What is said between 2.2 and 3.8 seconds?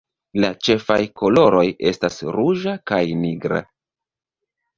ruĝa kaj nigra.